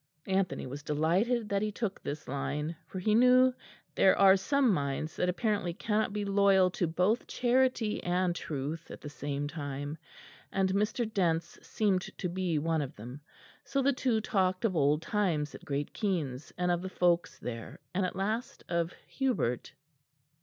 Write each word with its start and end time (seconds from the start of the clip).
Anthony 0.25 0.65
was 0.65 0.81
delighted 0.81 1.47
that 1.49 1.61
he 1.61 1.71
took 1.71 2.01
this 2.01 2.27
line, 2.27 2.75
for 2.87 2.97
he 2.97 3.13
knew 3.13 3.53
there 3.93 4.17
are 4.17 4.35
some 4.35 4.73
minds 4.73 5.15
that 5.15 5.29
apparently 5.29 5.75
cannot 5.75 6.11
be 6.11 6.25
loyal 6.25 6.71
to 6.71 6.87
both 6.87 7.27
charity 7.27 8.01
and 8.03 8.35
truth 8.35 8.89
at 8.89 8.99
the 8.99 9.11
same 9.11 9.47
time, 9.47 9.99
and 10.51 10.69
Mr. 10.73 11.05
Dent's 11.13 11.59
seemed 11.61 12.01
to 12.17 12.27
be 12.27 12.57
one 12.57 12.81
of 12.81 12.95
them; 12.95 13.21
so 13.63 13.83
the 13.83 13.93
two 13.93 14.19
talked 14.21 14.65
of 14.65 14.75
old 14.75 15.03
times 15.03 15.53
at 15.53 15.65
Great 15.65 15.93
Keynes, 15.93 16.51
and 16.57 16.71
of 16.71 16.81
the 16.81 16.89
folks 16.89 17.37
there, 17.37 17.79
and 17.93 18.03
at 18.03 18.15
last 18.15 18.63
of 18.67 18.93
Hubert. 19.05 19.71